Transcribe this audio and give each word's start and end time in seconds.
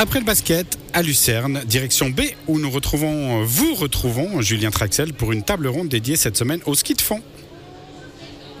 Après 0.00 0.20
le 0.20 0.24
basket, 0.24 0.78
à 0.92 1.02
Lucerne, 1.02 1.60
direction 1.66 2.08
B, 2.08 2.20
où 2.46 2.60
nous 2.60 2.70
retrouvons, 2.70 3.42
vous 3.42 3.74
retrouvons 3.74 4.40
Julien 4.40 4.70
Traxel 4.70 5.12
pour 5.12 5.32
une 5.32 5.42
table 5.42 5.66
ronde 5.66 5.88
dédiée 5.88 6.14
cette 6.14 6.36
semaine 6.36 6.60
au 6.66 6.76
ski 6.76 6.94
de 6.94 7.00
fond. 7.00 7.20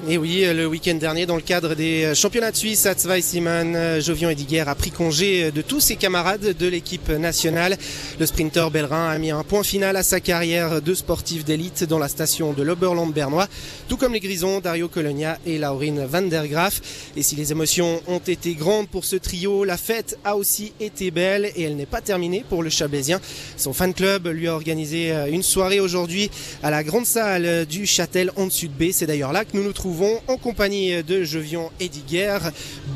Et 0.06 0.16
oui, 0.16 0.44
le 0.54 0.64
week-end 0.66 0.94
dernier, 0.94 1.26
dans 1.26 1.34
le 1.34 1.42
cadre 1.42 1.74
des 1.74 2.14
championnats 2.14 2.52
de 2.52 2.56
Suisse, 2.56 2.86
à 2.86 2.94
Zweisimman, 2.94 4.00
Jovian 4.00 4.30
Ediger 4.30 4.60
a 4.60 4.76
pris 4.76 4.92
congé 4.92 5.50
de 5.50 5.60
tous 5.60 5.80
ses 5.80 5.96
camarades 5.96 6.56
de 6.56 6.66
l'équipe 6.68 7.08
nationale. 7.08 7.76
Le 8.20 8.24
sprinter 8.24 8.70
bellerin 8.70 9.08
a 9.08 9.18
mis 9.18 9.32
un 9.32 9.42
point 9.42 9.64
final 9.64 9.96
à 9.96 10.04
sa 10.04 10.20
carrière 10.20 10.80
de 10.80 10.94
sportif 10.94 11.44
d'élite 11.44 11.82
dans 11.82 11.98
la 11.98 12.06
station 12.06 12.52
de 12.52 12.62
l'Oberland 12.62 13.12
bernois, 13.12 13.48
tout 13.88 13.96
comme 13.96 14.12
les 14.12 14.20
grisons 14.20 14.60
Dario 14.60 14.86
Colonia 14.86 15.36
et 15.44 15.58
Laurine 15.58 16.06
van 16.06 16.22
der 16.22 16.46
Graaf. 16.46 16.80
Et 17.16 17.22
si 17.24 17.34
les 17.34 17.50
émotions 17.50 18.00
ont 18.06 18.20
été 18.20 18.54
grandes 18.54 18.88
pour 18.88 19.04
ce 19.04 19.16
trio, 19.16 19.64
la 19.64 19.76
fête 19.76 20.16
a 20.24 20.36
aussi 20.36 20.72
été 20.78 21.10
belle 21.10 21.50
et 21.56 21.62
elle 21.62 21.74
n'est 21.74 21.86
pas 21.86 22.00
terminée 22.00 22.44
pour 22.48 22.62
le 22.62 22.70
Chablaisien. 22.70 23.20
Son 23.56 23.72
fan 23.72 23.92
club 23.92 24.28
lui 24.28 24.46
a 24.46 24.54
organisé 24.54 25.12
une 25.28 25.42
soirée 25.42 25.80
aujourd'hui 25.80 26.30
à 26.62 26.70
la 26.70 26.84
grande 26.84 27.06
salle 27.06 27.66
du 27.66 27.84
Châtel 27.84 28.30
en 28.36 28.48
Sud 28.48 28.70
B. 28.78 28.92
C'est 28.92 29.06
d'ailleurs 29.06 29.32
là 29.32 29.44
que 29.44 29.56
nous 29.56 29.64
nous 29.64 29.72
trouvons 29.72 29.87
en 30.28 30.36
compagnie 30.36 31.02
de 31.02 31.24
Jovian 31.24 31.70
Ediger. 31.80 32.38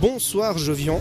Bonsoir 0.01 0.59
Jovian. 0.59 1.01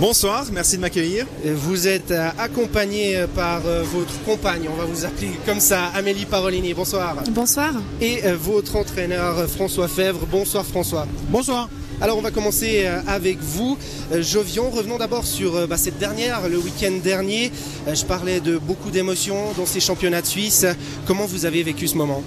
Bonsoir, 0.00 0.44
merci 0.52 0.76
de 0.76 0.80
m'accueillir. 0.80 1.24
Vous 1.44 1.86
êtes 1.86 2.12
accompagné 2.36 3.24
par 3.34 3.60
votre 3.60 4.20
compagne, 4.24 4.68
on 4.68 4.74
va 4.74 4.86
vous 4.86 5.04
appeler 5.04 5.30
comme 5.46 5.60
ça, 5.60 5.86
Amélie 5.94 6.24
Parolini. 6.24 6.74
Bonsoir. 6.74 7.16
Bonsoir. 7.30 7.74
Et 8.00 8.22
votre 8.32 8.74
entraîneur 8.74 9.48
François 9.48 9.86
Fèvre. 9.86 10.26
Bonsoir 10.26 10.66
François. 10.66 11.06
Bonsoir. 11.28 11.68
Alors 12.00 12.18
on 12.18 12.22
va 12.22 12.32
commencer 12.32 12.86
avec 13.06 13.38
vous. 13.40 13.78
Jovian, 14.12 14.68
revenons 14.68 14.98
d'abord 14.98 15.24
sur 15.24 15.66
bah, 15.68 15.76
cette 15.76 15.98
dernière, 15.98 16.48
le 16.48 16.58
week-end 16.58 16.92
dernier. 17.02 17.52
Je 17.92 18.04
parlais 18.04 18.40
de 18.40 18.58
beaucoup 18.58 18.90
d'émotions 18.90 19.52
dans 19.56 19.66
ces 19.66 19.80
championnats 19.80 20.22
de 20.22 20.26
Suisse. 20.26 20.66
Comment 21.06 21.26
vous 21.26 21.44
avez 21.44 21.62
vécu 21.62 21.86
ce 21.86 21.96
moment? 21.96 22.22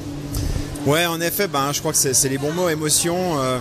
Ouais, 0.88 1.06
en 1.06 1.22
effet, 1.22 1.48
ben, 1.48 1.72
je 1.72 1.80
crois 1.80 1.92
que 1.92 1.98
c'est 1.98 2.30
les 2.30 2.40
bons 2.40 2.54
mots, 2.54 2.68
émotion. 2.68 3.40
Euh, 3.40 3.60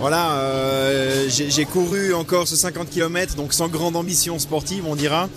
voilà, 0.00 0.40
euh, 0.40 1.28
j'ai 1.28 1.64
couru 1.64 2.12
encore 2.12 2.48
ce 2.48 2.56
50 2.56 2.90
km, 2.90 3.36
donc 3.36 3.52
sans 3.52 3.68
grande 3.68 3.94
ambition 3.94 4.36
sportive, 4.40 4.84
on 4.84 4.96
dira. 4.96 5.28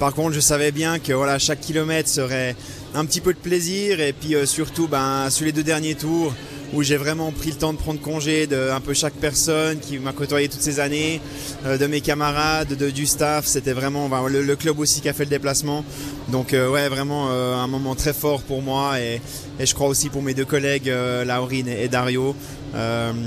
Par 0.00 0.14
contre, 0.14 0.32
je 0.32 0.40
savais 0.40 0.72
bien 0.72 0.98
que 0.98 1.12
voilà, 1.12 1.38
chaque 1.38 1.60
kilomètre 1.60 2.08
serait 2.08 2.56
un 2.94 3.04
petit 3.04 3.20
peu 3.20 3.34
de 3.34 3.38
plaisir, 3.38 4.00
et 4.00 4.14
puis 4.14 4.34
euh, 4.34 4.46
surtout, 4.46 4.88
ben, 4.88 5.28
sur 5.28 5.44
les 5.44 5.52
deux 5.52 5.62
derniers 5.62 5.94
tours, 5.94 6.32
où 6.72 6.82
j'ai 6.82 6.96
vraiment 6.96 7.32
pris 7.32 7.50
le 7.50 7.56
temps 7.56 7.72
de 7.72 7.78
prendre 7.78 8.00
congé 8.00 8.46
de 8.46 8.70
un 8.70 8.80
peu 8.80 8.94
chaque 8.94 9.14
personne 9.14 9.78
qui 9.78 9.98
m'a 9.98 10.12
côtoyé 10.12 10.48
toutes 10.48 10.62
ces 10.62 10.80
années, 10.80 11.20
euh, 11.66 11.76
de 11.76 11.86
mes 11.86 12.00
camarades, 12.00 12.74
de, 12.74 12.90
du 12.90 13.06
staff. 13.06 13.46
C'était 13.46 13.72
vraiment 13.72 14.08
le, 14.28 14.56
club 14.56 14.78
aussi 14.78 15.00
qui 15.00 15.08
a 15.08 15.12
fait 15.12 15.24
le 15.24 15.30
déplacement. 15.30 15.84
Donc 16.28 16.54
euh, 16.54 16.68
ouais, 16.70 16.88
vraiment 16.88 17.28
euh, 17.30 17.56
un 17.56 17.66
moment 17.66 17.94
très 17.94 18.12
fort 18.12 18.42
pour 18.42 18.62
moi 18.62 19.00
et, 19.00 19.20
je 19.60 19.74
crois 19.74 19.86
aussi 19.86 20.08
pour 20.08 20.22
mes 20.22 20.34
deux 20.34 20.44
collègues, 20.44 20.92
Laurine 21.24 21.68
et 21.68 21.86
Dario. 21.86 22.34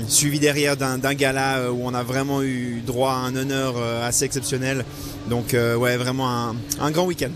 suivi 0.06 0.38
derrière 0.38 0.76
d'un 0.76 1.14
gala 1.14 1.72
où 1.72 1.80
on 1.82 1.94
a 1.94 2.02
vraiment 2.02 2.42
eu 2.42 2.82
droit 2.84 3.12
à 3.12 3.16
un 3.16 3.34
honneur 3.34 3.80
assez 4.02 4.26
exceptionnel. 4.26 4.84
Donc 5.30 5.54
ouais, 5.54 5.96
vraiment 5.96 6.54
un 6.78 6.90
grand 6.90 7.06
week-end. 7.06 7.30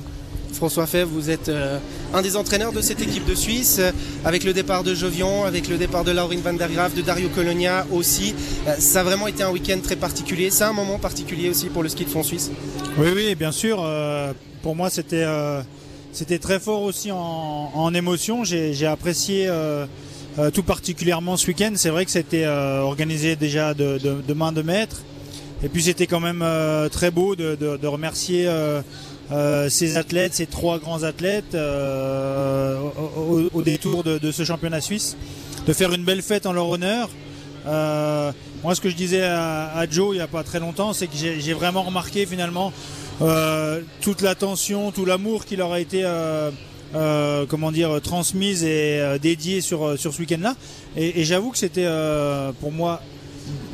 François 0.61 0.87
Fèvre, 0.87 1.09
vous 1.11 1.31
êtes 1.31 1.49
euh, 1.49 1.79
un 2.13 2.21
des 2.21 2.37
entraîneurs 2.37 2.75
de 2.75 2.83
cette 2.83 3.01
équipe 3.01 3.25
de 3.25 3.35
Suisse, 3.35 3.79
euh, 3.81 3.93
avec 4.27 4.45
le 4.45 4.53
départ 4.53 4.85
de 4.85 4.95
Jovian, 4.95 5.45
avec 5.47 5.69
le 5.69 5.79
départ 5.79 6.05
de 6.05 6.11
Laurine 6.11 6.43
van 6.43 6.53
der 6.53 6.69
Graaf, 6.69 6.95
de 6.95 7.01
Dario 7.01 7.31
Colonia 7.35 7.87
aussi. 7.91 8.35
Euh, 8.69 8.75
ça 8.79 9.01
a 9.01 9.03
vraiment 9.03 9.27
été 9.27 9.43
un 9.43 9.51
week-end 9.51 9.79
très 9.83 9.97
particulier. 9.97 10.51
C'est 10.51 10.65
un 10.65 10.75
moment 10.75 10.99
particulier 10.99 11.49
aussi 11.49 11.69
pour 11.69 11.83
le 11.83 11.89
ski 11.89 12.05
de 12.05 12.11
fond 12.11 12.23
suisse 12.23 12.51
Oui, 12.99 13.09
oui, 13.15 13.35
bien 13.37 13.53
sûr. 13.53 13.83
pour 14.61 14.77
moi, 14.77 14.91
c'était 14.91 15.25
très 16.39 16.61
fort 16.61 16.83
aussi 16.83 17.11
en, 17.11 17.95
émotion. 17.95 18.45
J'ai 18.45 18.87
apprécié 18.87 19.49
tout 20.53 20.63
particulièrement 20.63 21.39
ce 21.39 21.47
week-end. 21.47 21.73
C'est 21.77 21.89
vrai 21.89 22.05
que 22.05 22.11
c'était 22.11 22.47
organisé 22.47 23.35
déjà 23.35 23.73
de, 23.73 24.35
main 24.35 24.53
de 24.53 24.61
maître. 24.61 25.01
Et 25.63 25.71
puis 25.71 25.83
c'était 25.83 26.07
quand 26.07 26.21
même 26.21 26.45
très 26.91 27.11
beau 27.11 27.35
de, 27.35 27.87
remercier 27.87 28.47
ces 29.69 29.97
athlètes, 29.97 30.35
ces 30.35 30.47
trois 30.47 30.79
grands 30.79 31.03
athlètes 31.05 31.55
euh, 31.55 32.79
au, 33.53 33.63
détour 33.63 34.03
de, 34.03 34.31
ce 34.33 34.45
championnat 34.45 34.81
suisse, 34.81 35.17
de 35.67 35.73
faire 35.73 35.93
une 35.93 36.05
belle 36.05 36.23
fête 36.23 36.47
en 36.47 36.53
leur 36.53 36.69
honneur. 36.69 37.09
Euh, 37.67 38.33
moi, 38.63 38.75
ce 38.75 38.81
que 38.81 38.89
je 38.91 38.97
disais 38.97 39.23
à, 39.23 39.87
Joe 39.91 40.15
il 40.15 40.19
n'y 40.19 40.23
a 40.23 40.27
pas 40.27 40.43
très 40.43 40.61
longtemps, 40.61 40.93
c'est 40.93 41.07
que 41.07 41.17
j'ai 41.17 41.53
vraiment 41.53 41.83
remarqué 41.83 42.27
finalement 42.27 42.73
euh, 43.23 43.81
toute 44.01 44.23
l'attention, 44.23 44.93
tout 44.93 45.05
l'amour 45.05 45.45
qui 45.45 45.57
leur 45.57 45.73
a 45.73 45.81
été 45.81 46.03
euh, 46.05 46.51
euh, 46.95 47.47
comment 47.49 47.71
dire 47.71 48.01
transmise 48.03 48.65
et 48.65 48.99
euh, 48.99 49.19
dédiée 49.19 49.61
sur 49.61 49.99
sur 49.99 50.13
ce 50.13 50.21
week-end-là. 50.21 50.57
Et, 50.97 51.21
et 51.21 51.25
j'avoue 51.25 51.51
que 51.51 51.59
c'était 51.59 51.89
pour 52.61 52.73
moi 52.73 53.01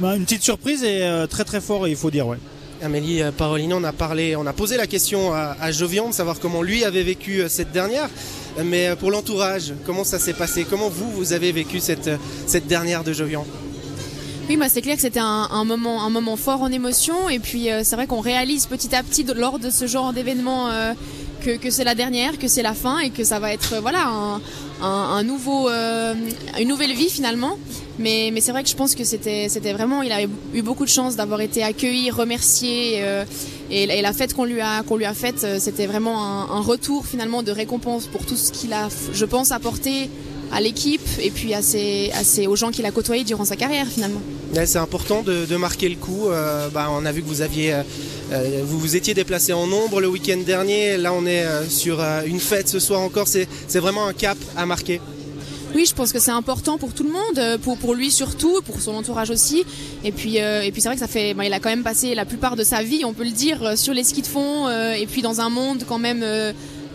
une 0.02 0.24
petite 0.24 0.42
surprise 0.42 0.84
et 0.84 1.08
très 1.28 1.44
très 1.44 1.60
fort, 1.60 1.86
il 1.88 1.96
faut 1.96 2.10
dire, 2.10 2.26
ouais. 2.26 2.38
Amélie 2.82 3.22
a 3.22 3.32
parlé, 3.32 4.37
on 4.37 4.47
a 4.47 4.53
posé 4.53 4.76
la 4.76 4.87
question 4.87 5.32
à, 5.32 5.72
Jovian 5.72 6.09
de 6.09 6.14
savoir 6.14 6.38
comment 6.38 6.62
lui 6.62 6.84
avait 6.84 7.03
vécu 7.03 7.42
cette 7.48 7.72
dernière. 7.72 8.09
Mais 8.64 8.94
pour 8.97 9.10
l'entourage, 9.10 9.75
comment 9.84 10.04
ça 10.04 10.19
s'est 10.19 10.34
passé? 10.34 10.66
Comment 10.69 10.88
vous, 10.88 11.10
vous 11.10 11.32
avez 11.32 11.53
vécu 11.53 11.81
cette, 11.81 12.09
dernière 12.66 13.04
de 13.04 13.12
Jovian? 13.12 13.47
Oui, 14.48 14.56
bah 14.56 14.66
c'est 14.69 14.81
clair 14.81 14.94
que 14.94 15.03
c'était 15.03 15.20
un, 15.20 15.65
moment, 15.65 16.04
un 16.04 16.10
moment 16.10 16.36
fort 16.36 16.62
en 16.62 16.70
émotion. 16.70 17.28
Et 17.28 17.41
puis, 17.41 17.70
euh, 17.70 17.81
c'est 17.82 17.97
vrai 17.97 18.06
qu'on 18.06 18.20
réalise 18.20 18.66
petit 18.66 18.94
à 18.94 19.03
petit, 19.03 19.25
lors 19.25 19.59
de 19.59 19.70
ce 19.70 19.86
genre 19.86 20.12
d'événement, 20.12 20.69
euh, 20.70 20.92
que, 21.42 21.70
c'est 21.70 21.84
la 21.84 21.94
dernière, 21.94 22.38
que 22.38 22.47
c'est 22.47 22.62
la 22.62 22.75
fin 22.75 22.98
et 22.98 23.10
que 23.10 23.25
ça 23.25 23.38
va 23.38 23.53
être 23.53 23.76
voilà, 23.81 24.38
euh, 24.82 26.15
une 26.60 26.69
nouvelle 26.69 26.92
vie 26.92 27.09
finalement. 27.09 27.59
Mais, 27.98 28.32
c'est 28.40 28.52
vrai 28.52 28.62
que 28.62 28.68
je 28.68 28.76
pense 28.76 28.94
que 28.94 29.04
c'était 29.04 29.72
vraiment, 29.72 30.02
il 30.02 30.12
avait 30.12 30.28
eu 30.54 30.62
beaucoup 30.62 30.84
de 30.84 30.90
chance 30.90 31.16
d'avoir 31.16 31.40
été 31.40 31.62
accueilli, 31.62 32.10
remercié. 32.10 33.02
Euh, 33.02 33.24
et, 33.70 33.86
la 34.02 34.12
fête 34.12 34.34
qu'on 34.34 34.44
lui 34.44 34.60
a, 34.60 34.82
faite, 35.14 35.46
c'était 35.58 35.86
vraiment 35.86 36.50
un, 36.50 36.60
retour 36.60 37.06
finalement 37.06 37.42
de 37.42 37.52
récompense 37.52 38.06
pour 38.06 38.24
tout 38.26 38.36
ce 38.36 38.52
qu'il 38.52 38.72
a, 38.72 38.88
je 39.12 39.24
pense, 39.24 39.52
apporté 39.52 40.10
à 40.52 40.60
l'équipe 40.60 41.06
et 41.20 41.30
puis 41.30 41.54
aux 42.46 42.56
gens 42.56 42.70
qu'il 42.70 42.86
a 42.86 42.90
côtoyés 42.90 43.24
durant 43.24 43.44
sa 43.44 43.56
carrière 43.56 43.86
finalement. 43.86 44.20
C'est 44.64 44.78
important 44.78 45.22
de, 45.22 45.56
marquer 45.56 45.88
le 45.88 45.96
coup. 45.96 46.28
Euh, 46.28 46.68
bah, 46.68 46.88
on 46.90 47.04
a 47.04 47.12
vu 47.12 47.22
que 47.22 47.28
vous 47.28 47.42
aviez, 47.42 47.74
euh, 48.32 48.62
vous 48.64 48.78
vous 48.78 48.96
étiez 48.96 49.12
déplacé 49.12 49.52
en 49.52 49.66
nombre 49.66 50.00
le 50.00 50.08
week-end 50.08 50.38
dernier. 50.44 50.96
Là, 50.96 51.12
on 51.12 51.26
est 51.26 51.44
euh, 51.44 51.68
sur 51.68 52.00
une 52.26 52.40
fête 52.40 52.68
ce 52.68 52.78
soir 52.78 53.00
encore. 53.00 53.28
C'est 53.28 53.78
vraiment 53.78 54.06
un 54.06 54.12
cap 54.12 54.38
à 54.56 54.64
marquer. 54.66 55.00
Oui, 55.75 55.84
je 55.87 55.94
pense 55.94 56.12
que 56.12 56.19
c'est 56.19 56.31
important 56.31 56.78
pour 56.78 56.94
tout 56.94 57.03
le 57.03 57.10
monde, 57.10 57.59
pour, 57.60 57.77
pour 57.77 57.94
lui 57.94 58.10
surtout, 58.10 58.62
pour 58.62 58.81
son 58.81 58.94
entourage 58.94 59.31
aussi. 59.31 59.65
Et 60.04 60.12
puis, 60.12 60.41
euh, 60.41 60.62
et 60.62 60.72
puis 60.72 60.81
c'est 60.81 60.88
vrai 60.88 60.97
que 60.97 61.00
ça 61.00 61.09
fait, 61.09 61.34
bah, 61.34 61.44
il 61.44 61.53
a 61.53 61.60
quand 61.60 61.69
même 61.69 61.82
passé 61.82 62.15
la 62.15 62.25
plupart 62.25 62.56
de 62.56 62.65
sa 62.65 62.82
vie, 62.82 63.04
on 63.04 63.12
peut 63.12 63.25
le 63.25 63.31
dire, 63.31 63.77
sur 63.77 63.93
les 63.93 64.04
skis 64.04 64.22
de 64.22 64.27
fond, 64.27 64.69
euh, 64.69 64.93
et 64.93 65.06
puis 65.06 65.22
dans 65.22 65.41
un 65.41 65.50
monde 65.50 65.84
quand 65.87 65.99
même 65.99 66.22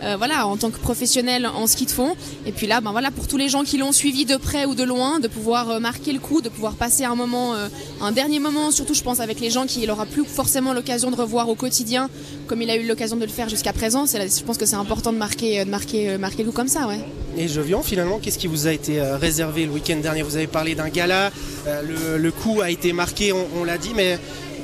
euh, 0.02 0.16
voilà, 0.16 0.48
en 0.48 0.56
tant 0.56 0.70
que 0.70 0.78
professionnel 0.78 1.46
en 1.46 1.66
ski 1.66 1.86
de 1.86 1.90
fond. 1.90 2.16
Et 2.44 2.52
puis 2.52 2.66
là, 2.66 2.80
ben 2.80 2.90
voilà, 2.90 3.10
pour 3.10 3.28
tous 3.28 3.36
les 3.36 3.48
gens 3.48 3.62
qui 3.62 3.78
l'ont 3.78 3.92
suivi 3.92 4.24
de 4.24 4.36
près 4.36 4.64
ou 4.64 4.74
de 4.74 4.82
loin, 4.82 5.20
de 5.20 5.28
pouvoir 5.28 5.70
euh, 5.70 5.78
marquer 5.78 6.12
le 6.12 6.18
coup, 6.18 6.40
de 6.40 6.48
pouvoir 6.48 6.74
passer 6.74 7.04
un 7.04 7.14
moment, 7.14 7.54
euh, 7.54 7.68
un 8.00 8.10
dernier 8.10 8.40
moment, 8.40 8.72
surtout 8.72 8.94
je 8.94 9.02
pense 9.02 9.20
avec 9.20 9.38
les 9.38 9.50
gens 9.50 9.66
qu'il 9.66 9.86
n'aura 9.86 10.06
plus 10.06 10.24
forcément 10.24 10.72
l'occasion 10.72 11.10
de 11.10 11.16
revoir 11.16 11.48
au 11.48 11.54
quotidien, 11.54 12.10
comme 12.48 12.62
il 12.62 12.70
a 12.70 12.76
eu 12.76 12.86
l'occasion 12.86 13.16
de 13.16 13.24
le 13.24 13.30
faire 13.30 13.48
jusqu'à 13.48 13.72
présent. 13.72 14.04
Là, 14.14 14.26
je 14.26 14.42
pense 14.42 14.58
que 14.58 14.66
c'est 14.66 14.76
important 14.76 15.12
de 15.12 15.18
marquer, 15.18 15.64
de 15.64 15.70
marquer, 15.70 16.18
marquer 16.18 16.42
le 16.42 16.50
coup 16.50 16.56
comme 16.56 16.68
ça, 16.68 16.88
ouais. 16.88 16.98
Et 17.36 17.48
Jovian, 17.48 17.82
finalement, 17.82 18.18
qu'est-ce 18.18 18.38
qui 18.38 18.46
vous 18.46 18.66
a 18.66 18.72
été 18.72 19.00
réservé 19.00 19.66
le 19.66 19.72
week-end 19.72 19.96
dernier? 19.96 20.22
Vous 20.22 20.36
avez 20.36 20.46
parlé 20.46 20.74
d'un 20.74 20.88
gala, 20.88 21.30
le, 21.66 22.18
le, 22.18 22.32
coup 22.32 22.60
a 22.60 22.70
été 22.70 22.92
marqué, 22.92 23.32
on, 23.32 23.46
on 23.56 23.64
l'a 23.64 23.78
dit, 23.78 23.92
mais 23.96 24.18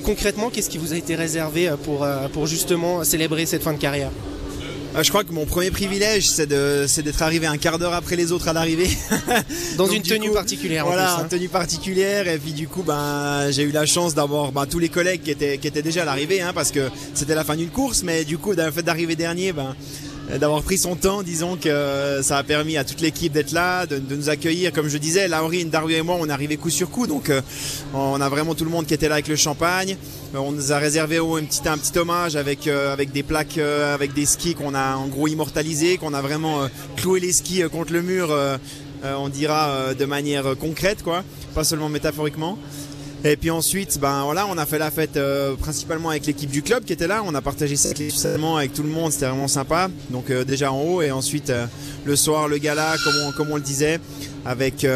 concrètement, 0.04 0.50
qu'est-ce 0.50 0.68
qui 0.68 0.78
vous 0.78 0.92
a 0.92 0.96
été 0.96 1.14
réservé 1.14 1.70
pour, 1.84 2.06
pour 2.32 2.46
justement 2.46 3.04
célébrer 3.04 3.46
cette 3.46 3.62
fin 3.62 3.72
de 3.72 3.78
carrière? 3.78 4.10
Je 5.00 5.08
crois 5.10 5.22
que 5.22 5.32
mon 5.32 5.44
premier 5.46 5.70
privilège, 5.70 6.26
c'est 6.28 6.46
d'être 6.46 7.22
arrivé 7.22 7.46
un 7.46 7.56
quart 7.56 7.78
d'heure 7.78 7.94
après 7.94 8.16
les 8.16 8.32
autres 8.32 8.48
à 8.48 8.52
l'arrivée. 8.52 8.88
Dans 9.76 9.86
une 9.86 10.02
tenue 10.02 10.28
coup, 10.28 10.34
particulière. 10.34 10.86
Voilà, 10.86 11.02
en 11.02 11.14
plus, 11.14 11.20
hein. 11.20 11.22
une 11.24 11.28
tenue 11.28 11.48
particulière. 11.48 12.26
Et 12.26 12.38
puis 12.38 12.52
du 12.52 12.66
coup, 12.66 12.82
ben, 12.82 13.50
j'ai 13.50 13.62
eu 13.62 13.70
la 13.70 13.86
chance 13.86 14.14
d'avoir 14.14 14.50
ben, 14.50 14.66
tous 14.66 14.78
les 14.78 14.88
collègues 14.88 15.22
qui 15.22 15.30
étaient, 15.30 15.58
qui 15.58 15.68
étaient 15.68 15.82
déjà 15.82 16.02
à 16.02 16.04
l'arrivée, 16.04 16.40
hein, 16.40 16.52
parce 16.52 16.72
que 16.72 16.88
c'était 17.14 17.34
la 17.34 17.44
fin 17.44 17.54
d'une 17.54 17.68
course. 17.68 18.02
Mais 18.02 18.24
du 18.24 18.38
coup, 18.38 18.52
le 18.52 18.70
fait 18.72 18.82
d'arriver 18.82 19.14
dernier, 19.14 19.52
ben, 19.52 19.76
d'avoir 20.36 20.62
pris 20.62 20.76
son 20.76 20.94
temps, 20.94 21.22
disons 21.22 21.56
que 21.56 22.20
ça 22.22 22.36
a 22.36 22.42
permis 22.42 22.76
à 22.76 22.84
toute 22.84 23.00
l'équipe 23.00 23.32
d'être 23.32 23.52
là, 23.52 23.86
de, 23.86 23.98
de, 23.98 24.14
nous 24.14 24.28
accueillir. 24.28 24.72
Comme 24.72 24.88
je 24.88 24.98
disais, 24.98 25.26
Laurine, 25.26 25.70
Dario 25.70 25.96
et 25.96 26.02
moi, 26.02 26.16
on 26.20 26.28
est 26.28 26.32
arrivé 26.32 26.56
coup 26.56 26.70
sur 26.70 26.90
coup, 26.90 27.06
donc 27.06 27.30
euh, 27.30 27.40
on 27.94 28.20
a 28.20 28.28
vraiment 28.28 28.54
tout 28.54 28.64
le 28.64 28.70
monde 28.70 28.86
qui 28.86 28.94
était 28.94 29.08
là 29.08 29.14
avec 29.14 29.28
le 29.28 29.36
champagne. 29.36 29.96
Euh, 30.34 30.38
on 30.38 30.52
nous 30.52 30.72
a 30.72 30.78
réservé 30.78 31.18
oh, 31.18 31.36
un 31.36 31.44
petit, 31.44 31.66
un 31.66 31.78
petit 31.78 31.98
hommage 31.98 32.36
avec, 32.36 32.66
euh, 32.66 32.92
avec 32.92 33.12
des 33.12 33.22
plaques, 33.22 33.58
euh, 33.58 33.94
avec 33.94 34.12
des 34.12 34.26
skis 34.26 34.54
qu'on 34.54 34.74
a 34.74 34.96
en 34.96 35.06
gros 35.06 35.28
immortalisés, 35.28 35.96
qu'on 35.96 36.14
a 36.14 36.20
vraiment 36.20 36.62
euh, 36.62 36.68
cloué 36.96 37.20
les 37.20 37.32
skis 37.32 37.62
contre 37.70 37.92
le 37.92 38.02
mur, 38.02 38.36
on 39.04 39.28
dira 39.28 39.94
de 39.94 40.04
manière 40.04 40.56
concrète, 40.58 41.02
quoi, 41.04 41.22
pas 41.54 41.62
seulement 41.62 41.88
métaphoriquement. 41.88 42.58
Et 43.24 43.36
puis 43.36 43.50
ensuite, 43.50 43.98
ben 43.98 44.22
voilà, 44.22 44.46
on 44.46 44.56
a 44.58 44.64
fait 44.64 44.78
la 44.78 44.92
fête 44.92 45.16
euh, 45.16 45.56
principalement 45.56 46.10
avec 46.10 46.24
l'équipe 46.26 46.50
du 46.50 46.62
club 46.62 46.84
qui 46.84 46.92
était 46.92 47.08
là. 47.08 47.22
On 47.24 47.34
a 47.34 47.42
partagé 47.42 47.74
ça 47.74 47.88
avec 47.88 48.72
tout 48.72 48.84
le 48.84 48.88
monde, 48.88 49.10
c'était 49.10 49.26
vraiment 49.26 49.48
sympa. 49.48 49.90
Donc 50.10 50.30
euh, 50.30 50.44
déjà 50.44 50.72
en 50.72 50.80
haut 50.80 51.02
et 51.02 51.10
ensuite 51.10 51.50
euh, 51.50 51.66
le 52.04 52.14
soir 52.14 52.46
le 52.46 52.58
gala, 52.58 52.94
comme 53.02 53.14
on, 53.24 53.32
comme 53.32 53.50
on 53.50 53.56
le 53.56 53.62
disait, 53.62 53.98
avec 54.44 54.86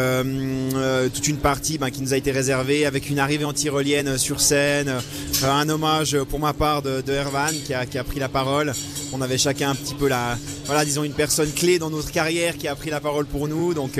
toute 1.13 1.29
une 1.29 1.37
partie 1.37 1.79
ben, 1.79 1.91
qui 1.91 2.01
nous 2.01 2.15
a 2.15 2.17
été 2.17 2.31
réservée, 2.31 2.87
avec 2.87 3.11
une 3.11 3.19
arrivée 3.19 3.45
en 3.45 3.53
tyrolienne 3.53 4.17
sur 4.17 4.41
scène, 4.41 4.95
un 5.45 5.69
hommage 5.69 6.17
pour 6.31 6.39
ma 6.39 6.53
part 6.53 6.81
de, 6.81 7.01
de 7.01 7.13
qui 7.65 7.75
a, 7.75 7.87
qui 7.87 7.99
a, 7.99 8.05
pris 8.05 8.21
la 8.21 8.29
parole. 8.29 8.73
On 9.13 9.21
avait 9.21 9.37
chacun 9.37 9.71
un 9.71 9.75
petit 9.75 9.95
peu 9.95 10.09
la, 10.09 10.39
voilà, 10.67 10.85
disons 10.85 11.03
une 11.03 11.13
personne 11.13 11.51
clé 11.51 11.79
dans 11.79 11.91
notre 11.91 12.13
carrière 12.13 12.57
qui 12.57 12.69
a 12.69 12.75
pris 12.77 12.89
la 12.89 13.01
parole 13.01 13.27
pour 13.27 13.49
nous. 13.49 13.75
Donc 13.75 13.99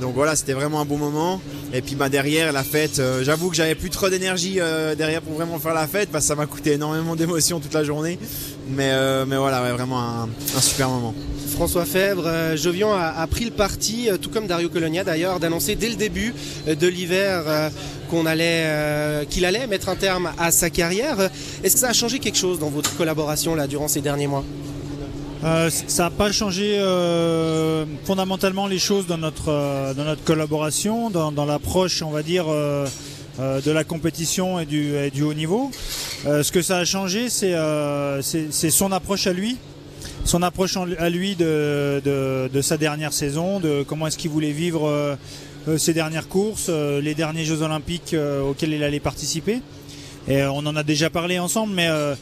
donc 0.00 0.14
voilà, 0.14 0.36
c'était 0.36 0.52
vraiment 0.52 0.80
un 0.80 0.84
bon 0.84 0.96
moment. 0.96 1.40
Et 1.74 1.82
puis 1.82 1.94
bah, 1.94 2.08
derrière 2.08 2.52
la 2.52 2.64
fête, 2.64 2.98
euh, 2.98 3.22
j'avoue 3.22 3.50
que 3.50 3.56
j'avais 3.56 3.74
plus 3.74 3.90
trop 3.90 4.08
d'énergie 4.08 4.56
euh, 4.58 4.94
derrière 4.94 5.20
pour 5.20 5.34
vraiment 5.34 5.58
faire 5.58 5.74
la 5.74 5.86
fête 5.86 6.08
parce 6.10 6.24
que 6.24 6.28
ça 6.28 6.34
m'a 6.34 6.46
coûté 6.46 6.72
énormément 6.72 7.14
d'émotions 7.14 7.60
toute 7.60 7.74
la 7.74 7.84
journée. 7.84 8.18
Mais, 8.70 8.90
euh, 8.92 9.26
mais 9.26 9.36
voilà, 9.36 9.60
vraiment 9.74 10.00
un, 10.00 10.28
super 10.60 10.88
moment. 10.88 11.14
François 11.54 11.84
Fèvre, 11.84 12.56
Jovian 12.56 12.92
a, 12.92 13.26
pris 13.26 13.44
le 13.44 13.50
parti, 13.50 14.08
tout 14.20 14.30
comme 14.30 14.46
Dario 14.46 14.68
Colonia 14.68 15.02
d'ailleurs, 15.02 15.40
d'annoncer 15.40 15.74
dès 15.74 15.88
le 15.88 15.96
début 15.96 16.34
de 16.66 16.86
l'hiver 16.86 17.70
qu'il 18.10 19.44
allait 19.44 19.66
mettre 19.66 19.88
un 19.88 19.96
terme 19.96 20.30
à 20.38 20.50
sa 20.52 20.70
carrière. 20.70 21.18
Est-ce 21.64 21.74
que 21.74 21.80
ça 21.80 21.88
a 21.88 21.92
changé 21.92 22.20
quelque 22.20 22.38
chose 22.38 22.58
dans 22.60 22.68
votre 22.68 22.96
collaboration 22.96 23.54
là 23.54 23.66
durant 23.66 23.88
ces 23.88 24.02
derniers 24.02 24.28
mois? 24.28 24.44
Euh, 25.44 25.70
ça 25.70 26.04
n'a 26.04 26.10
pas 26.10 26.32
changé 26.32 26.78
euh, 26.78 27.84
fondamentalement 28.04 28.66
les 28.66 28.80
choses 28.80 29.06
dans 29.06 29.18
notre, 29.18 29.50
euh, 29.50 29.94
dans 29.94 30.04
notre 30.04 30.24
collaboration, 30.24 31.10
dans, 31.10 31.44
l'approche, 31.44 32.02
on 32.02 32.10
va 32.10 32.22
dire, 32.22 32.46
de 32.48 33.70
la 33.70 33.84
compétition 33.84 34.58
et 34.58 34.66
du, 34.66 35.10
du 35.10 35.22
haut 35.22 35.34
niveau. 35.34 35.70
ce 36.24 36.50
que 36.50 36.60
ça 36.60 36.78
a 36.78 36.84
changé, 36.84 37.28
c'est 37.28 38.70
son 38.70 38.90
approche 38.90 39.26
à 39.28 39.32
lui, 39.32 39.56
son 40.24 40.42
approche 40.42 40.76
à 40.76 41.08
lui 41.08 41.36
de, 41.36 42.02
de, 42.04 42.50
de 42.52 42.60
sa 42.60 42.76
dernière 42.76 43.12
saison, 43.12 43.60
de 43.60 43.84
comment 43.86 44.08
est-ce 44.08 44.18
qu'il 44.18 44.30
voulait 44.30 44.50
vivre 44.50 45.16
ses 45.76 45.94
dernières 45.94 46.28
courses, 46.28 46.68
les 46.68 47.14
derniers 47.14 47.44
Jeux 47.44 47.62
Olympiques 47.62 48.16
auxquels 48.44 48.72
il 48.72 48.82
allait 48.82 49.00
participer. 49.00 49.60
Et 50.30 50.42
on 50.42 50.58
en 50.58 50.76
a 50.76 50.82
déjà 50.82 51.08
parlé 51.08 51.38
ensemble, 51.38 51.72
mais 51.72 51.88
euh, 51.88 52.14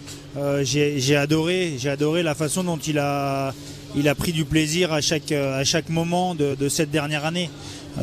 j'ai 0.62 1.16
adoré, 1.16 1.74
j'ai 1.76 1.90
adoré 1.90 2.22
la 2.22 2.36
façon 2.36 2.62
dont 2.62 2.76
il 2.76 3.00
a, 3.00 3.52
pris 4.16 4.32
du 4.32 4.44
plaisir 4.44 4.92
à 4.92 5.00
chaque, 5.00 5.88
moment 5.88 6.36
de, 6.36 6.68
cette 6.68 6.92
dernière 6.92 7.24
année. 7.24 7.50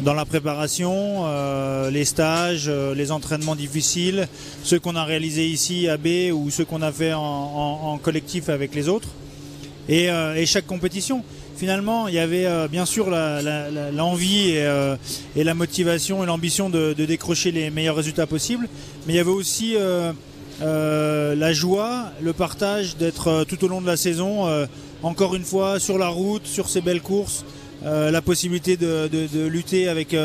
Dans 0.01 0.13
la 0.13 0.25
préparation, 0.25 1.25
euh, 1.27 1.89
les 1.89 2.03
stages, 2.03 2.65
euh, 2.67 2.95
les 2.95 3.11
entraînements 3.11 3.55
difficiles, 3.55 4.27
ceux 4.63 4.79
qu'on 4.79 4.95
a 4.95 5.03
réalisés 5.05 5.45
ici 5.45 5.88
à 5.88 5.97
B 5.97 6.33
ou 6.33 6.49
ceux 6.49 6.65
qu'on 6.65 6.81
a 6.81 6.91
fait 6.91 7.13
en, 7.13 7.97
collectif 8.01 8.49
avec 8.49 8.75
les 8.75 8.89
autres, 8.89 9.07
et, 9.88 10.09
chaque 10.45 10.67
compétition. 10.67 11.23
Finalement, 11.63 12.10
il 12.10 12.15
y 12.15 12.19
avait 12.19 12.68
bien 12.68 12.86
sûr 12.86 13.10
l'envie 13.10 14.50
et, 14.50 15.44
la 15.45 15.54
motivation 15.54 16.21
et 16.21 16.25
l'ambition 16.27 16.69
de, 16.69 16.92
décrocher 16.92 17.54
les 17.54 17.69
meilleurs 17.69 17.95
résultats 17.95 18.27
possibles, 18.27 18.68
mais 19.07 19.13
il 19.13 19.15
y 19.15 19.19
avait 19.19 19.30
aussi 19.30 19.77
euh, 20.62 21.36
la 21.36 21.54
joie, 21.54 22.12
le 22.21 22.33
partage 22.33 22.98
d'être 22.98 23.27
euh, 23.27 23.44
tout 23.44 23.63
au 23.63 23.69
long 23.69 23.81
de 23.81 23.88
la 23.88 23.98
saison, 23.98 24.48
euh, 24.48 24.65
encore 25.01 25.36
une 25.36 25.44
fois 25.45 25.80
sur 25.80 25.98
la 25.98 26.10
route, 26.10 26.45
sur 26.45 26.68
ces 26.68 26.81
belles 26.81 27.01
courses, 27.01 27.45
la 27.86 28.21
possibilité 28.21 28.75
de, 28.75 29.48
lutter 29.48 29.88
avec 29.88 30.16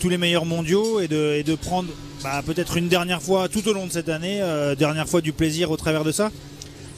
tous 0.00 0.08
les 0.08 0.18
meilleurs 0.18 0.44
mondiaux 0.44 1.00
et 1.00 1.08
de, 1.08 1.54
prendre 1.54 1.88
bah, 2.22 2.42
peut-être 2.46 2.76
une 2.76 2.88
dernière 2.88 3.22
fois 3.22 3.48
tout 3.48 3.66
au 3.66 3.72
long 3.72 3.86
de 3.86 3.92
cette 3.92 4.08
année, 4.08 4.40
dernière 4.78 5.08
fois 5.08 5.20
du 5.20 5.32
plaisir 5.32 5.72
au 5.72 5.76
travers 5.76 6.04
de 6.04 6.12
ça. 6.12 6.30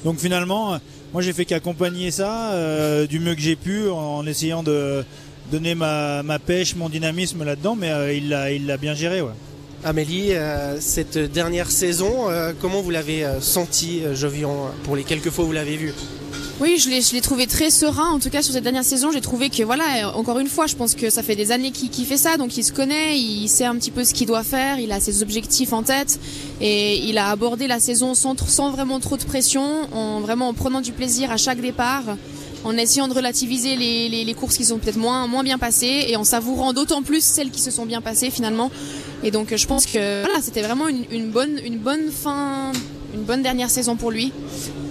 Donc 0.05 0.19
finalement, 0.19 0.79
moi 1.13 1.23
j'ai 1.23 1.33
fait 1.33 1.45
qu'accompagner 1.45 2.11
ça 2.11 2.55
du 3.07 3.21
mieux 3.21 3.35
que 3.35 3.41
j'ai 3.41 3.57
pu 3.57 3.89
en, 3.89 4.27
essayant 4.27 4.63
de 4.63 5.05
donner 5.51 5.75
ma, 5.75 6.39
pêche, 6.45 6.77
mon 6.77 6.89
dynamisme 6.89 7.45
là-dedans, 7.45 7.77
mais 7.77 8.17
il 8.17 8.29
l'a 8.29 8.77
bien 8.77 8.95
géré. 8.95 9.21
Ouais. 9.21 9.33
Amélie, 9.83 10.35
euh, 10.35 10.79
cette 10.79 11.17
dernière 11.17 11.71
saison, 11.71 12.29
euh, 12.29 12.53
comment 12.61 12.83
vous 12.83 12.91
l'avez 12.91 13.25
euh, 13.25 13.41
senti, 13.41 14.03
Jovian, 14.13 14.71
pour 14.85 14.95
les 14.95 15.05
quelques 15.05 15.31
fois 15.31 15.45
où 15.45 15.49
vous 15.49 15.53
l'avez 15.55 15.77
vu 15.77 15.95
oui, 16.63 16.77
je 16.77 16.91
l'ai, 17.15 17.21
trouvé 17.23 17.47
très 17.47 17.71
serein. 17.71 18.11
En 18.11 18.19
tout 18.19 18.29
cas, 18.29 18.43
sur 18.43 18.53
cette 18.53 18.65
dernière 18.65 18.85
saison, 18.85 19.11
j'ai 19.11 19.23
trouvé 19.23 19.49
que, 19.49 19.63
voilà, 19.63 20.15
encore 20.15 20.39
une 20.39 20.47
fois, 20.47 20.67
je 20.67 20.77
pense 20.77 20.95
que 20.95 21.09
ça 21.09 21.23
fait 21.23 21.35
des 21.35 21.53
années 21.53 21.71
qu'il, 21.71 22.05
fait 22.05 22.19
ça, 22.19 22.37
donc 22.37 22.55
il 22.59 22.63
se 22.63 22.71
connaît, 22.71 23.19
il 23.19 23.49
sait 23.49 23.65
un 23.65 23.75
petit 23.77 23.91
peu 23.91 24.05
ce 24.05 24.13
qu'il 24.13 24.27
doit 24.27 24.43
faire, 24.43 24.79
il 24.79 24.93
a 24.93 25.01
ses 25.01 25.23
objectifs 25.23 25.73
en 25.73 25.83
tête, 25.83 26.21
et 26.61 26.99
il 26.99 27.17
a 27.17 27.31
abordé 27.31 27.67
la 27.67 27.81
saison 27.81 28.13
sans, 28.13 28.35
vraiment 28.73 29.01
trop 29.01 29.17
de 29.17 29.25
pression, 29.25 29.89
en 29.95 30.21
vraiment 30.21 30.49
en 30.49 30.53
prenant 30.53 30.83
du 30.83 30.93
plaisir 30.93 31.31
à 31.31 31.39
chaque 31.39 31.63
départ 31.63 32.05
en 32.65 32.77
essayant 32.77 33.09
de 33.09 33.15
relativiser 33.15 33.77
les, 33.77 34.35
courses 34.35 34.57
qui 34.57 34.65
sont 34.65 34.79
peut-être 34.79 34.99
moins, 34.99 35.27
moins 35.27 35.43
bien 35.43 35.59
passées 35.59 36.05
et 36.09 36.17
en 36.17 36.25
savourant 36.25 36.73
d'autant 36.73 37.03
plus 37.03 37.25
celles 37.25 37.51
qui 37.51 37.61
se 37.61 37.71
sont 37.71 37.87
bien 37.87 38.01
passées 38.01 38.31
finalement. 38.31 38.71
Et 39.23 39.31
donc 39.31 39.55
je 39.55 39.67
pense 39.67 39.87
que 39.87 40.25
voilà, 40.25 40.41
c'était 40.41 40.63
vraiment 40.63 40.89
une, 40.89 41.31
bonne, 41.31 41.61
une 41.65 41.79
bonne 41.79 42.11
fin, 42.11 42.73
une 43.15 43.23
bonne 43.23 43.43
dernière 43.43 43.71
saison 43.71 43.97
pour 43.97 44.11
lui. 44.11 44.33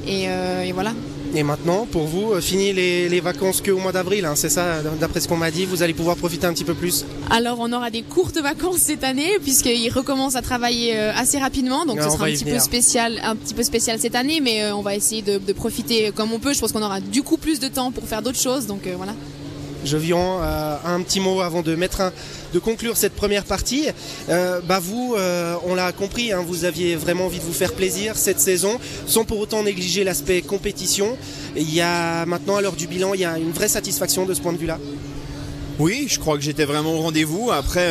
et 0.07 0.25
euh, 0.27 0.71
voilà. 0.73 0.93
Et 1.35 1.43
maintenant, 1.43 1.85
pour 1.85 2.05
vous, 2.05 2.31
euh, 2.31 2.41
fini 2.41 2.73
les, 2.73 3.19
vacances 3.19 3.61
qu'au 3.61 3.77
mois 3.77 3.91
d'avril, 3.91 4.25
hein, 4.25 4.33
c'est 4.35 4.49
ça, 4.49 4.81
d'après 4.99 5.19
ce 5.19 5.27
qu'on 5.27 5.37
m'a 5.37 5.51
dit, 5.51 5.65
vous 5.65 5.83
allez 5.83 5.93
pouvoir 5.93 6.15
profiter 6.15 6.47
un 6.47 6.53
petit 6.53 6.63
peu 6.63 6.73
plus 6.73 7.05
Alors, 7.29 7.57
on 7.59 7.71
aura 7.71 7.91
des 7.91 8.01
courtes 8.01 8.39
vacances 8.39 8.77
cette 8.77 9.03
année, 9.03 9.37
puisqu'il 9.43 9.89
recommence 9.91 10.35
à 10.35 10.41
travailler 10.41 10.97
euh, 10.97 11.11
assez 11.13 11.37
rapidement, 11.37 11.85
donc 11.85 12.01
ce 12.01 12.09
sera 12.09 12.25
un 12.25 12.31
petit, 12.31 12.45
peu 12.45 12.57
spécial, 12.57 13.19
un 13.23 13.35
petit 13.35 13.53
peu 13.53 13.63
spécial 13.63 13.99
cette 13.99 14.15
année, 14.15 14.39
mais 14.41 14.71
on 14.71 14.81
va 14.81 14.95
essayer 14.95 15.21
de, 15.21 15.37
profiter 15.53 16.11
comme 16.15 16.31
on 16.31 16.39
peut. 16.39 16.53
Je 16.53 16.59
pense 16.59 16.71
qu'on 16.71 16.81
aura 16.81 16.99
du 17.01 17.21
coup 17.21 17.37
plus 17.37 17.59
de 17.59 17.67
temps 17.67 17.91
pour 17.91 18.05
faire 18.05 18.21
d'autres 18.21 18.39
choses, 18.39 18.65
donc 18.65 18.87
voilà. 18.95 19.13
Jovian, 19.85 20.39
euh, 20.41 20.77
un 20.85 21.01
petit 21.01 21.19
mot 21.19 21.41
avant 21.41 21.61
de 21.61 21.75
mettre 21.75 22.11
de 22.53 22.59
conclure 22.59 22.97
cette 22.97 23.13
première 23.13 23.43
partie. 23.43 23.87
Euh, 24.29 24.59
bah 24.61 24.79
vous, 24.79 25.15
euh, 25.17 25.55
on 25.65 25.75
l'a 25.75 25.91
compris, 25.91 26.31
hein, 26.31 26.43
vous 26.45 26.65
aviez 26.65 26.95
vraiment 26.95 27.25
envie 27.25 27.39
de 27.39 27.43
vous 27.43 27.53
faire 27.53 27.73
plaisir 27.73 28.17
cette 28.17 28.39
saison, 28.39 28.79
sans 29.05 29.25
pour 29.25 29.39
autant 29.39 29.63
négliger 29.63 30.03
l'aspect 30.03 30.41
compétition. 30.41 31.17
Il 31.55 31.73
y 31.73 31.81
a 31.81 32.25
maintenant, 32.25 32.57
à 32.57 32.61
l'heure 32.61 32.75
du 32.75 32.87
bilan, 32.87 33.13
il 33.13 33.21
y 33.21 33.25
a 33.25 33.37
une 33.37 33.51
vraie 33.51 33.67
satisfaction 33.67 34.25
de 34.25 34.33
ce 34.33 34.41
point 34.41 34.53
de 34.53 34.57
vue-là? 34.57 34.79
Oui, 35.79 36.07
je 36.09 36.19
crois 36.19 36.35
que 36.35 36.43
j'étais 36.43 36.65
vraiment 36.65 36.93
au 36.95 37.01
rendez-vous. 37.01 37.51
Après, 37.51 37.87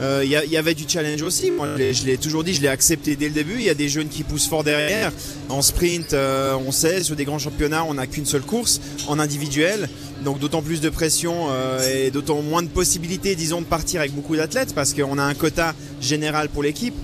il 0.00 0.28
y, 0.28 0.56
avait 0.56 0.74
du 0.74 0.84
challenge 0.88 1.22
aussi. 1.22 1.50
Moi, 1.50 1.68
je 1.76 2.04
l'ai 2.04 2.18
toujours 2.18 2.44
dit, 2.44 2.54
je 2.54 2.62
l'ai 2.62 2.68
accepté 2.68 3.16
dès 3.16 3.28
le 3.28 3.34
début. 3.34 3.54
Il 3.56 3.64
y 3.64 3.70
a 3.70 3.74
des 3.74 3.88
jeunes 3.88 4.08
qui 4.08 4.22
poussent 4.22 4.46
fort 4.48 4.64
derrière. 4.64 5.12
En 5.48 5.62
sprint, 5.62 6.14
on 6.14 6.70
sait, 6.72 7.02
sur 7.02 7.16
des 7.16 7.24
grands 7.24 7.38
championnats, 7.38 7.84
on 7.84 7.94
n'a 7.94 8.06
qu'une 8.06 8.26
seule 8.26 8.42
course. 8.42 8.80
En 9.08 9.18
individuel, 9.18 9.88
donc 10.24 10.38
d'autant 10.38 10.62
plus 10.62 10.80
de 10.80 10.88
pression 10.88 11.48
euh, 11.50 12.06
et 12.06 12.10
d'autant 12.10 12.42
moins 12.42 12.62
de 12.62 12.68
possibilités, 12.68 13.34
disons, 13.34 13.60
de 13.60 13.66
partir 13.66 14.00
avec 14.00 14.12
beaucoup 14.12 14.36
d'athlètes 14.36 14.74
parce 14.74 14.94
qu'on 14.94 15.18
a 15.18 15.22
un 15.22 15.34
quota 15.34 15.74
général 16.00 16.48
pour 16.48 16.62
l'équipe. 16.62 16.94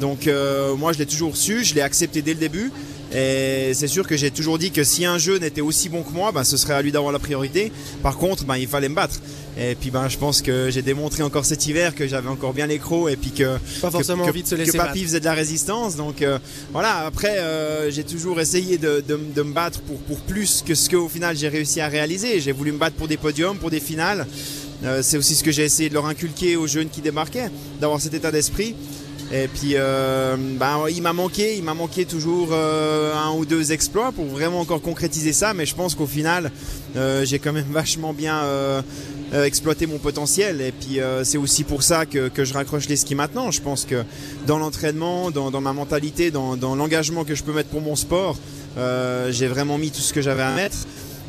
Donc 0.00 0.26
euh, 0.26 0.74
moi 0.76 0.92
je 0.92 0.98
l'ai 0.98 1.06
toujours 1.06 1.36
su, 1.36 1.64
je 1.64 1.74
l'ai 1.74 1.80
accepté 1.80 2.22
dès 2.22 2.34
le 2.34 2.40
début. 2.40 2.70
Et 3.14 3.72
c'est 3.72 3.88
sûr 3.88 4.06
que 4.06 4.16
j'ai 4.16 4.30
toujours 4.30 4.58
dit 4.58 4.70
que 4.70 4.84
si 4.84 5.06
un 5.06 5.16
jeu 5.16 5.38
n'était 5.38 5.62
aussi 5.62 5.88
bon 5.88 6.02
que 6.02 6.12
moi, 6.12 6.30
ben, 6.30 6.44
ce 6.44 6.56
serait 6.56 6.74
à 6.74 6.82
lui 6.82 6.92
d'avoir 6.92 7.12
la 7.12 7.18
priorité. 7.18 7.72
Par 8.02 8.18
contre, 8.18 8.44
ben, 8.44 8.56
il 8.56 8.68
fallait 8.68 8.90
me 8.90 8.94
battre. 8.94 9.16
Et 9.58 9.74
puis 9.74 9.90
ben, 9.90 10.08
je 10.08 10.18
pense 10.18 10.42
que 10.42 10.70
j'ai 10.70 10.82
démontré 10.82 11.22
encore 11.22 11.44
cet 11.44 11.66
hiver 11.66 11.94
que 11.94 12.06
j'avais 12.06 12.28
encore 12.28 12.52
bien 12.52 12.66
les 12.66 12.78
crocs 12.78 13.10
et 13.10 13.16
puis 13.16 13.32
que, 13.32 13.56
Pas 13.80 13.90
forcément 13.90 14.24
que, 14.24 14.28
envie 14.28 14.42
de 14.42 14.48
se 14.48 14.54
laisser 14.54 14.72
que 14.72 14.76
Papy 14.76 15.02
faisait 15.02 15.20
de 15.20 15.24
la 15.24 15.34
résistance. 15.34 15.96
Donc 15.96 16.22
euh, 16.22 16.38
voilà, 16.72 17.06
après 17.06 17.38
j'ai 17.90 18.04
toujours 18.04 18.40
essayé 18.40 18.78
de, 18.78 19.02
de, 19.06 19.42
me 19.42 19.52
battre 19.52 19.80
pour, 19.80 19.98
pour 20.00 20.20
plus 20.20 20.62
que 20.64 20.74
ce 20.74 20.88
qu'au 20.88 21.08
final 21.08 21.36
j'ai 21.36 21.48
réussi 21.48 21.80
à 21.80 21.88
réaliser. 21.88 22.40
J'ai 22.40 22.52
voulu 22.52 22.72
me 22.72 22.78
battre 22.78 22.94
pour 22.94 23.08
des 23.08 23.16
podiums, 23.16 23.58
pour 23.58 23.70
des 23.70 23.80
finales. 23.80 24.26
c'est 25.02 25.16
aussi 25.16 25.34
ce 25.34 25.42
que 25.42 25.50
j'ai 25.50 25.64
essayé 25.64 25.88
de 25.88 25.94
leur 25.94 26.06
inculquer 26.06 26.54
aux 26.54 26.68
jeunes 26.68 26.88
qui 26.88 27.00
débarquaient, 27.00 27.50
d'avoir 27.80 28.00
cet 28.00 28.14
état 28.14 28.30
d'esprit. 28.30 28.76
Et 29.30 29.46
puis, 29.46 29.72
euh, 29.74 30.36
ben, 30.38 30.84
il 30.88 31.02
m'a 31.02 31.12
manqué, 31.12 31.56
il 31.56 31.62
m'a 31.62 31.74
manqué 31.74 32.06
toujours 32.06 32.48
euh, 32.52 33.14
un 33.14 33.32
ou 33.32 33.44
deux 33.44 33.72
exploits 33.72 34.10
pour 34.12 34.24
vraiment 34.24 34.60
encore 34.60 34.80
concrétiser 34.80 35.34
ça. 35.34 35.52
Mais 35.52 35.66
je 35.66 35.74
pense 35.74 35.94
qu'au 35.94 36.06
final, 36.06 36.50
euh, 36.96 37.26
j'ai 37.26 37.38
quand 37.38 37.52
même 37.52 37.66
vachement 37.70 38.14
bien 38.14 38.42
exploité 39.34 39.86
mon 39.86 39.98
potentiel. 39.98 40.62
Et 40.62 40.72
puis, 40.72 41.00
c'est 41.24 41.36
aussi 41.36 41.64
pour 41.64 41.82
ça 41.82 42.06
que, 42.06 42.30
je 42.36 42.54
raccroche 42.54 42.88
les 42.88 42.96
skis 42.96 43.14
maintenant. 43.14 43.50
Je 43.50 43.60
pense 43.60 43.84
que 43.84 44.04
dans 44.46 44.58
l'entraînement, 44.58 45.30
dans, 45.30 45.60
ma 45.60 45.74
mentalité, 45.74 46.30
dans, 46.30 46.56
dans 46.56 46.74
l'engagement 46.74 47.24
que 47.24 47.34
je 47.34 47.44
peux 47.44 47.52
mettre 47.52 47.68
pour 47.68 47.82
mon 47.82 47.96
sport, 47.96 48.38
j'ai 48.76 49.46
vraiment 49.46 49.76
mis 49.76 49.90
tout 49.90 50.00
ce 50.00 50.14
que 50.14 50.22
j'avais 50.22 50.42
à 50.42 50.52
mettre. 50.52 50.78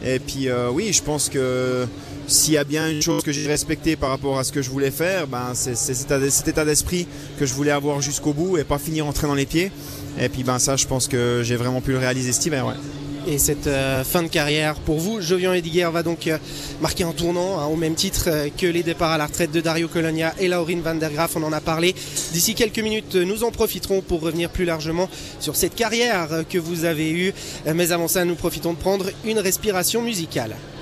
Et 0.06 0.20
puis, 0.20 0.48
oui, 0.72 0.94
je 0.94 1.04
pense 1.04 1.28
que 1.28 1.86
s'il 2.30 2.54
y 2.54 2.58
a 2.58 2.64
bien 2.64 2.90
une 2.90 3.02
chose 3.02 3.24
que 3.24 3.32
j'ai 3.32 3.48
respectée 3.48 3.96
par 3.96 4.10
rapport 4.10 4.38
à 4.38 4.44
ce 4.44 4.52
que 4.52 4.62
je 4.62 4.70
voulais 4.70 4.92
faire, 4.92 5.28
ben, 5.28 5.52
c'est 5.54 5.76
cet 5.76 6.48
état 6.48 6.64
d'esprit 6.64 7.08
que 7.40 7.46
je 7.46 7.54
voulais 7.54 7.72
avoir 7.72 8.02
jusqu'au 8.02 8.34
bout 8.34 8.58
et 8.58 8.64
pas 8.64 8.78
finir 8.78 9.08
en 9.08 9.14
train 9.14 9.28
dans 9.28 9.36
les 9.36 9.46
pieds. 9.46 9.72
Et 10.20 10.30
puis 10.30 10.44
ben 10.44 10.60
ça, 10.60 10.76
je 10.76 10.86
pense 10.86 11.08
que 11.08 11.42
j'ai 11.44 11.56
vraiment 11.56 11.82
pu 11.82 11.92
le 11.92 11.98
réaliser 11.98 12.32
cet 12.32 12.46
hiver. 12.46 12.66
et 13.28 13.38
cette 13.38 13.68
euh, 13.68 14.04
fin 14.04 14.24
de 14.24 14.28
carrière 14.28 14.76
pour 14.76 15.00
vous. 15.00 15.22
Jovian 15.22 15.54
Ediguer 15.54 15.90
va 15.92 16.04
donc 16.04 16.28
euh, 16.28 16.38
marquer 16.82 17.04
un 17.04 17.12
tournant 17.12 17.60
hein, 17.60 17.66
au 17.66 17.76
même 17.76 17.96
titre 17.96 18.26
euh, 18.28 18.48
que 18.56 18.66
les 18.66 18.82
départs 18.82 19.12
à 19.12 19.18
la 19.18 19.26
retraite 19.26 19.52
de 19.52 19.62
Dario 19.62 19.88
Colonia 19.88 20.34
et 20.40 20.48
Laurine 20.48 20.82
van 20.82 20.96
der 20.96 21.12
Graaf. 21.12 21.36
On 21.36 21.44
en 21.44 21.54
a 21.54 21.62
parlé. 21.62 21.94
D'ici 22.32 22.56
quelques 22.56 22.80
minutes, 22.80 23.16
nous 23.16 23.44
en 23.44 23.52
profiterons 23.52 24.02
pour 24.02 24.22
revenir 24.22 24.50
plus 24.50 24.66
largement 24.66 25.10
sur 25.40 25.56
cette 25.56 25.76
carrière 25.76 26.44
que 26.50 26.58
vous 26.58 26.86
avez 26.86 27.12
eue. 27.12 27.34
Mais 27.74 27.92
avant 27.92 28.08
ça, 28.08 28.26
nous 28.26 28.36
profitons 28.36 28.74
de 28.74 28.80
prendre 28.80 29.06
une 29.26 29.40
respiration 29.40 30.02
musicale. 30.02 30.56